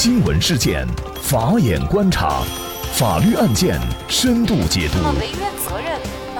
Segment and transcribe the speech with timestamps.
[0.00, 0.86] 新闻事件，
[1.20, 2.40] 法眼观察，
[2.92, 4.98] 法律案件深度解读，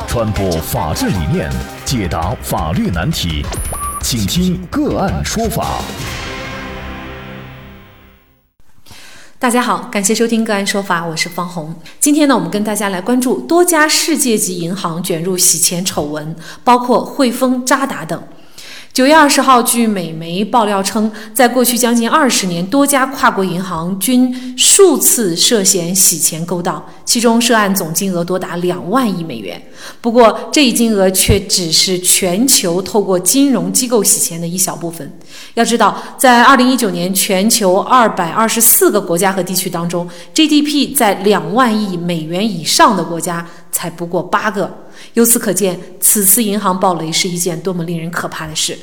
[0.07, 1.51] 传播法治理念，
[1.85, 3.45] 解答法律难题，
[4.01, 5.81] 请听个案说法。
[9.41, 11.75] 大家好，感谢收听个案说法，我是方红。
[11.99, 18.23] 今天呢，我们跟大家来关注多家世界级银行卷入洗钱丑闻，包括汇丰、渣打等。
[18.99, 29.63] 九月二十号，据美媒爆料称，在过去将近二十年，多家跨国银行均数次涉嫌洗钱勾当，其中涉案总金额多达两万亿美元。
[30.01, 35.17] 不过，这一金额却只是全球透过金融机构洗钱的一小部分。
[35.55, 44.69] 要知道，在二零一九年，全球二百二十四个国家和地区当中，GDP 在两万亿美元以上的国家才不过八个。
[45.15, 48.77] 由此可见，此次银行暴雷是一件多么令人可怕的事。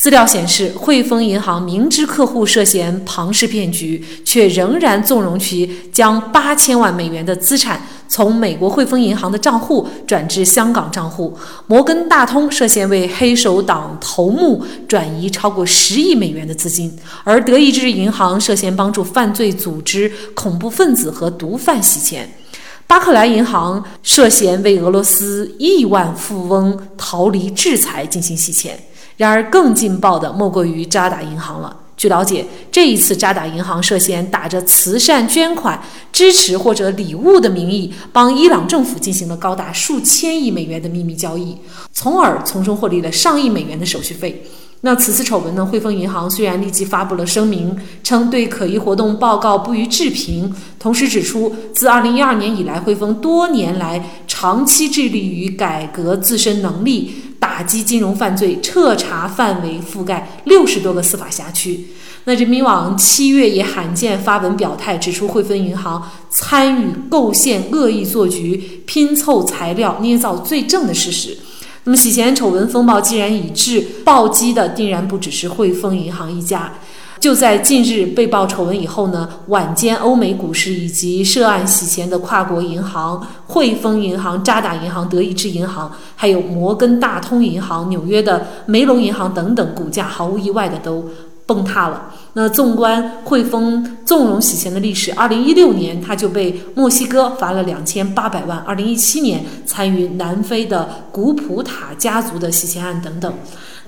[0.00, 11.36] 资料显示，汇丰银行明知客户涉嫌庞氏骗局，却仍然纵容其将八千万美元的资产从美国汇丰银行的账户转至香港账户。
[11.66, 16.90] 摩根大通涉嫌为黑手党头目转移超过十亿美元的资金，
[17.22, 22.26] 而德意志银行涉嫌帮助犯罪组织、恐怖分子和毒贩洗钱。
[22.86, 28.80] 巴克莱银行涉嫌为俄罗斯亿万富翁逃离制裁进行洗钱。
[29.20, 31.76] 然而，更劲爆的莫过于渣打银行了。
[31.94, 35.78] 据了解，这一次渣打银行涉嫌打着慈善捐款、
[36.10, 41.54] 支持或者礼物的名义，帮伊朗政府进行了高达数千亿美元的秘密交易，
[41.92, 44.42] 从而从中获利了上亿美元的手续费。
[44.80, 45.66] 那此次丑闻呢？
[45.66, 57.14] 汇丰银行虽然立即发布了声明，称对可疑活动报告不予置评，同时指出，自2012年以来，汇丰多年来长期致力于改革自身能力，
[57.60, 61.88] 打击金融犯罪，彻查范围覆盖六十多个司法辖区。
[62.24, 71.36] 那人民网七月也罕见发文表态，指出汇丰银行参与构陷、恶意做局、拼凑材料、捏造罪证的事实。
[71.84, 76.72] 那么洗钱丑闻风暴既然已至，暴击的定然不只是汇丰银行一家。
[77.20, 91.04] 就在近日被曝丑闻以后呢，晚间欧美股市以及涉案洗钱的跨国银行汇丰银行、渣打银行、德意志银行，还有摩根大通银行、纽约的梅隆银行等等，股价毫无意外的都。
[91.50, 92.14] 崩塌了。
[92.34, 103.34] 那纵观汇丰纵容洗钱的历史，二零一六年他就被墨西哥罚了两千八百万；二零一七年参与南非的古普塔家族的洗钱案等等。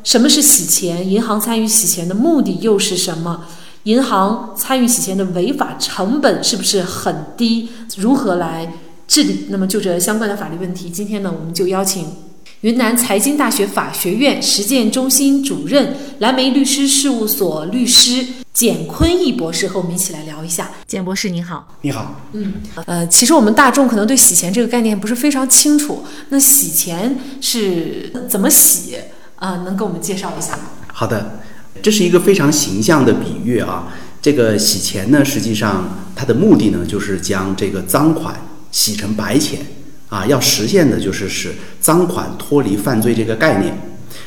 [0.02, 1.08] 什么是洗钱？
[1.08, 3.44] 银行参与洗钱的目的又是什么？
[3.84, 7.68] 银行参与洗钱的违法成本是不是很低？
[7.96, 8.72] 如何来
[9.06, 9.46] 治理？
[9.50, 12.31] 那么就这相关的法律问题，今天呢，我们就邀请。
[12.62, 20.70] 云南财经大学法学院实践中心主任、蓝莓律师事务所律师简坤义博士和我们一起来聊一下。
[20.86, 22.20] 简博士你好，你好。
[22.34, 22.54] 嗯，
[22.86, 28.94] 呃，其实我们大众可能对洗钱这个概念不是非常清楚，那洗钱是怎么洗
[29.34, 29.62] 啊？
[29.64, 30.62] 能给我们介绍一下吗？
[30.86, 31.40] 好的，
[31.82, 33.92] 这是一个非常形象的比喻啊。
[34.20, 38.40] 这个洗钱呢，实际上它的目的呢，就是将这个赃款
[38.70, 39.58] 洗成白钱。
[40.12, 43.74] 啊，要实现的就是使赃款脱离犯罪这个概念。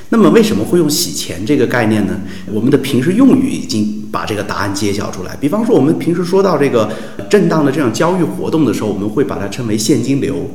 [0.09, 2.19] 那么为什么会用洗钱这个概念呢？
[2.51, 5.37] 我们的平时用语已经把这个答案揭晓出来。
[5.39, 6.89] 比方说，我们平时说到这个
[7.29, 10.49] 正当的这样交易活动的时候，我们会把它称为现金流。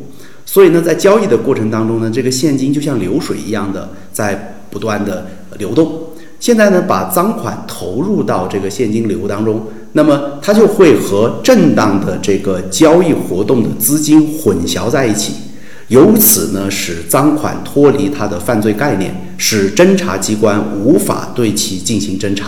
[0.45, 5.93] 所以呢，在交易的过程当中呢，这个现金就像流水一样的在不断的流动。
[6.41, 9.65] 现在呢，把赃款投入到这个现金流当中。
[9.93, 15.35] 那么它就会和正当的这个交易活动的资金混淆在一起，
[15.89, 22.47] 由此呢使赃款脱离它的犯罪概念，使侦查机关无法对其进行侦查，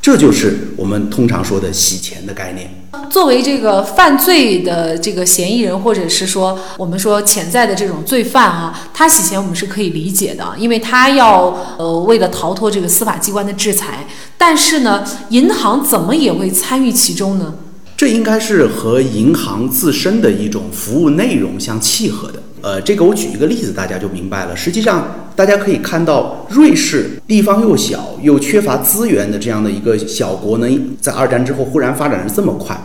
[0.00, 2.70] 这就是我们通常说的洗钱的概念。
[3.10, 14.06] 作为这个犯罪的这个嫌疑人，或者是说我们说潜在的这种罪犯啊，他洗钱我们是可以理解的，因为他要呃为了逃脱这个司法机关的制裁。
[14.46, 17.54] 但是呢，银行怎么也会参与其中呢？
[17.96, 22.42] 这应该是和银行自身的一种服务内容相契合的。
[22.60, 24.54] 呃，这个我举一个例子，大家就明白了。
[24.54, 30.68] 实际上，大家可以看到，瑞士地方又小又缺乏资源的这样的一个小国呢，
[31.00, 32.78] 在二战之后忽然发展的这么快。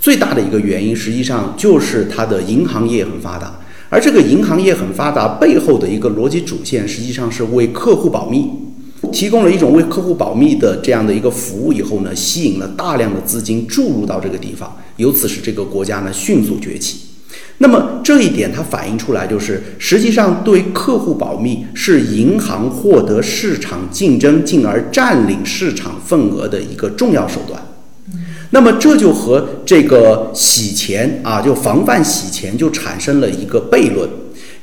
[0.00, 3.54] 最大的一个原因，实际上就是它的银行业很发达，
[3.88, 8.50] 而这个银行业很发达背后的一个逻辑主线，实际上是为客户保密，
[9.14, 16.98] 提供了一种为客户保密的这样的一个服务以后呢，吸引了大量的资金注入到这个地方，由此使这个国家呢迅速崛起。
[17.58, 27.62] 那么这一点它反映出来就是，实际上对客户保密是银行获得市场竞争，进而占领市场份额的一个重要手段。
[28.50, 34.08] 那么这就和这个洗钱啊，就防范洗钱就产生了一个悖论。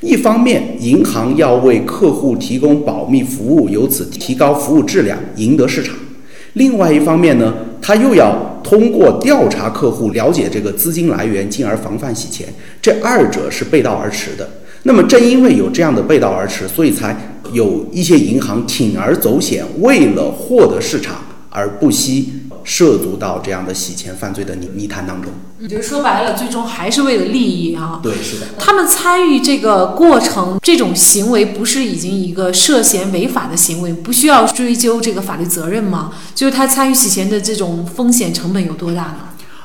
[0.02, 5.94] 一方面，银行要为客户提供保密服务，由此提高服务质量，赢得市场；
[6.54, 12.48] 另外一方面呢，它又要通过调查客户，了解这个资金来源，进而防范洗钱。
[12.82, 14.48] 这二者是背道而驰的。
[14.82, 17.16] 那么，正因为有这样的背道而驰，所以才
[17.52, 22.32] 有一些银行铤而走险，为了获得市场而不惜。
[22.64, 25.32] 涉足到这样的洗钱犯罪的泥泥潭当中，
[25.68, 28.00] 就是说白了，最终还是为了利益啊。
[28.02, 28.46] 对，是的。
[28.58, 36.12] 他们参与这个过程，这种行为不是已经一个涉嫌违法的行为，不需要追究这个法律责任吗？
[36.34, 39.18] 就是他参与洗钱的这种风险成本有多大呢？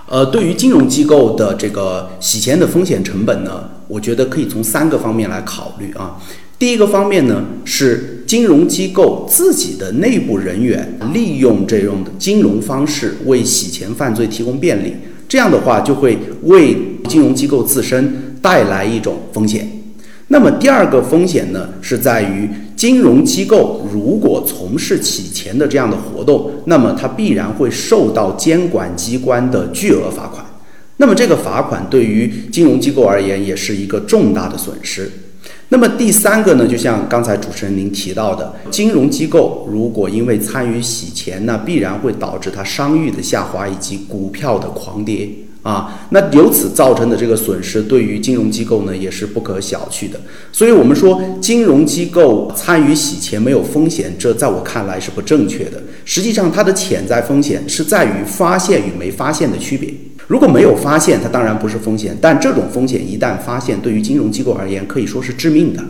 [0.08, 6.16] 呃，对于金融机构的这个洗钱的风险成本呢，我觉得可以从三个方面来考虑啊。
[6.58, 14.94] 第一个方面呢，是金融机构自己的内部人员利用这种金融方式为洗钱犯罪提供便利，
[15.30, 16.76] 这样的话就会为
[17.08, 19.66] 金融机构自身带来一种风险。
[20.28, 30.46] 那么第二个风险呢，是在于金融机构如果从事洗钱的这样的活动，那么它必然会受到监管机关的巨额罚款。
[30.98, 35.10] 那么这个罚款对于金融机构而言也是一个重大的损失。
[35.70, 45.30] 那么第三个呢，就像刚才主持人您提到的，金融机构如果因为参与洗钱，那必然会导致它商誉的下滑以及股票的狂跌
[45.64, 46.08] 啊。
[46.12, 50.18] 那由此造成的这个损失，对于金融机构呢也是不可小觑的。
[50.54, 55.84] 所以我们说，金融机构参与洗钱没有风险，这在我看来是不正确的。
[56.06, 59.94] 实际上，它的潜在风险是在于发现与没发现的区别。
[60.28, 62.18] 如果没有发现，它当然不是风险。
[62.22, 65.84] 但这种风险一旦发现，对于金融机构而言，可以说是致命的。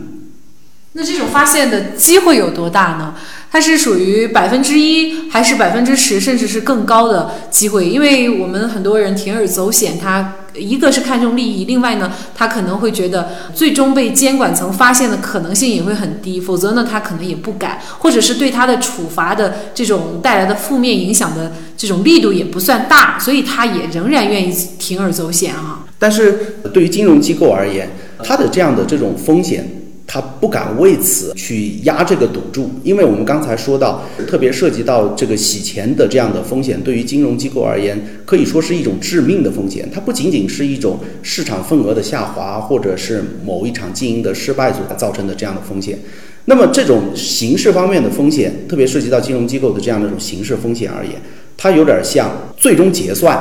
[0.92, 3.14] 那这种发现的机会有多大呢？
[3.50, 7.88] 它是属于百分之一，还是百分之十，甚至是更高的机会？
[7.88, 25.84] 因为我们很多人铤而走险，他一个是看重利益，另外呢，他可能会觉得最终被监管层发现的可能性也会很低，否则呢，他可能也不敢，或者是对他的处罚的这种带来的负面影响的这种力度也不算大，所以他也仍然愿意铤而走险啊。
[25.98, 27.90] 但是对于金融机构而言，
[28.22, 29.77] 它的这样的这种风险。
[30.10, 39.86] 他不敢为此去压这个赌注，因为我们刚才说到，特别涉及到这个洗钱的这样的风险，对于金融机构而言，可以说是一种致命的风险。
[39.92, 45.98] 它不仅仅是一种市场份额的下滑，或者是某一场经营的失败所造成的这样的风险。
[46.46, 51.12] 那么这种形式方面的风险，特别涉及到金融机构的这样的一种形式风险而言，
[51.58, 53.38] 它有点像最终结算。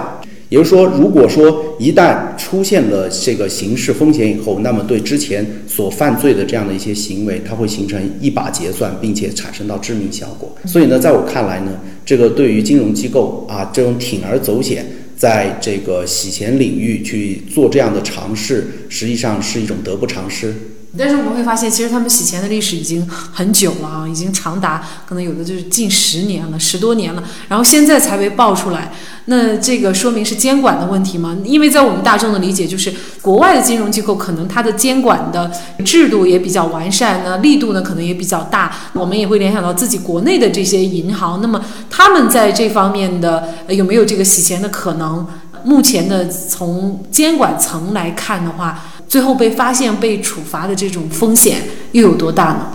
[0.50, 10.56] 也就是说，如果说一旦出现了这个刑事风险以后，那么对之前所犯罪的这样的一些行为，它会形成一把结算，并且产生到致命效果。
[10.66, 11.72] 所以呢，在我看来呢，
[12.06, 14.86] 这个对于金融机构啊，这种铤而走险，
[15.18, 20.54] 在这个洗钱领域去做这样的尝试，实际上是一种得不偿失。
[20.98, 28.92] 但是我们会发现，其实他们洗钱的历史已经很久了啊，已经长达可能有的就是近十年了，十多年了，然后现在才被爆出来。
[29.26, 31.38] 那这个说明是监管的问题吗？
[31.44, 35.52] 因为在我们大众的理解，就是国外的金融机构可能它的监管的
[35.84, 38.74] 制度也比较完善，那力度呢可能也比较大。
[38.94, 45.28] 我们也会联想到自己国内的这些银行，那么他们在这方面的有没有这个洗钱的可能？
[45.64, 48.82] 目前的从监管层来看的话。
[49.08, 51.58] 最后被发现、被处罚的这种风险
[51.94, 52.68] 又有多大呢？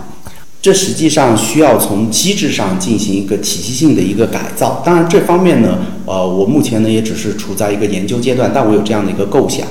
[0.61, 4.81] 这实际上需要从机制上进行一个体系性的一个改造。
[4.85, 9.67] 当然，这方面呢，呃，我目前呢也只是处在一个研究阶段，但我有这样的一个构想，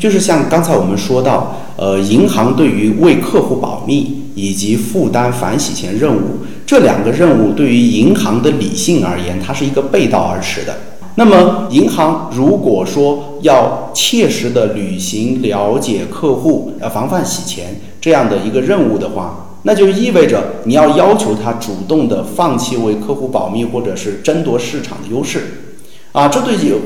[0.00, 10.74] 就是像刚才我们说到，呃，银行对于为客户保密以及负担反洗钱任务这两个任务，对于银行的理性而言，它是一个背道而驰的。
[11.14, 25.74] 那么，银行如果说要切实的履行了解客户、要防范洗钱这样的一个任务的话，那就意味着你要要求他主动的放弃为客户保密或者是争夺市场的优势，
[26.12, 26.78] 啊，这对有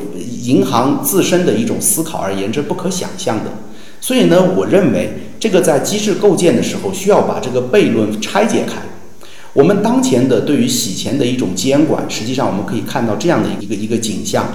[0.42, 3.52] 银行自身的一种思考而言，这不可想象的。
[4.00, 8.82] 所以呢，我认为这个在机制构建的时候，需要把这个悖论拆解开。
[9.56, 14.46] 我们当前的对于洗钱的一种监管，实际上我们可以看到这样的一个一个景象：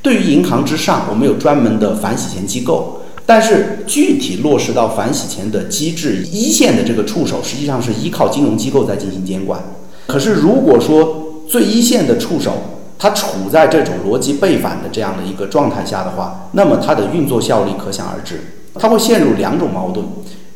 [0.00, 9.60] 对于银行之上，我们有专门的反洗钱机构，但是具体落实到反洗钱的机制，一线的这个触手实际上是依靠金融机构在进行监管。
[10.06, 12.52] 可是如果说最一线的触手
[12.96, 18.38] 它处在这种逻辑背反的这样的一个状态下的话，那么它的运作效率可想而知，
[18.74, 20.06] 它会陷入两种矛盾。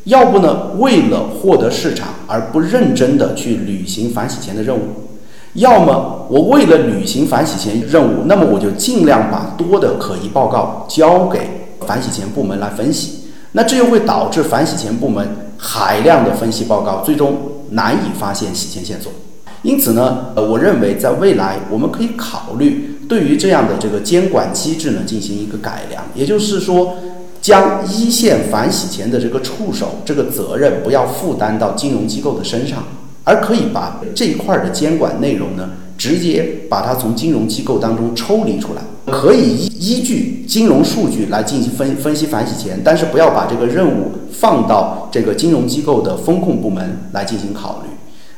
[0.09, 0.73] 要不呢？
[0.79, 4.81] 为了获得市场而不认真的去履行反洗钱的任务；
[5.55, 11.41] 要么我为了履行反洗钱任务，那么我就尽量把多的可疑报告交给
[11.87, 13.25] 反洗钱部门来分析。
[13.53, 15.27] 那这又会导致反洗钱部门
[15.59, 17.37] 海量的分析报告，最终
[17.71, 19.13] 难以发现洗钱线索。
[19.63, 26.95] 因此呢，呃，我认为在未来我们可以考虑对于这样的这个监管机制呢进行一个改良，也就是说，
[27.49, 32.85] 将一线反洗钱的这个触手这个责任不要负担到金融机构的身上，
[33.25, 38.83] 而可以把这一块的监管内容呢直接把它从金融机构当中抽离出来。
[39.11, 47.89] 可以依依据金融数据来进行分分析反洗钱，但是不要把这个任务放到这个金融机构的风控部门来进行考虑，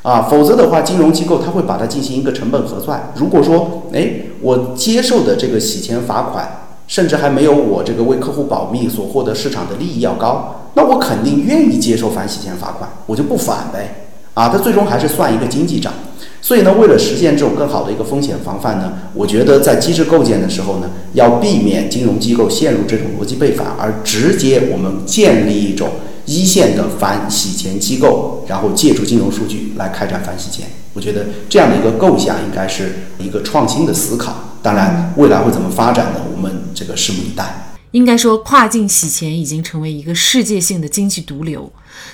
[0.09, 3.11] 啊，否则的话，金融机构它会把它进行一个成本核算。
[3.17, 6.60] 如果说，哎，我接受的这个洗钱罚款，
[6.91, 15.93] 甚至还没有我这个为客户保密所获得市场的利益要高，那我肯定愿意接受反洗钱罚款，我就不反呗，啊，它最终还是算一个经济账。
[16.41, 25.87] 所以呢，为了实现这种更好的一个风险防范呢，我觉得在机制构建的时候呢，要避免金融机构陷入这种逻辑背反，而直接我们建立一种
[26.25, 30.67] 一线的反洗钱机构，然后借助金融数据来开展反洗钱。
[30.93, 34.33] 我觉得这样的一个构想应该是一个创新的思考。
[34.63, 36.19] 当然，未来会怎么发展呢？
[36.35, 37.75] 我们这个拭目以待。
[37.91, 41.71] 应该说，跨境洗钱已经成为一个世界性的经济毒瘤，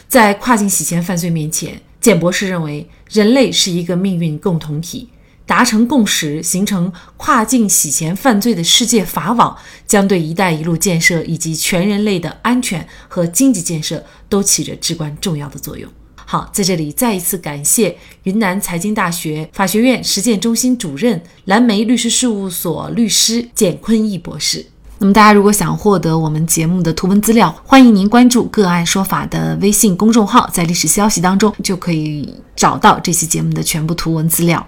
[0.10, 1.82] 在跨境洗钱犯罪面前。
[2.02, 5.08] 简博士认为，人类是一个命运共同体，
[5.46, 9.56] 达成共识，形成跨境洗钱犯罪的世界法网，
[9.86, 15.90] 将对“一带一路”建设以及全人类的安全和经济建设都起着至关重要的作用。
[16.30, 24.66] 好，在这里再一次感谢云南财经大学法学院实践中心主任、蓝莓律师事务所律师简坤义博士。
[25.00, 34.68] 那么，大家如果想获得我们节目的图文资料，欢迎您关注“个案说法”的微信公众号，在历史消息当中就可以找到这期节目的全部图文资料。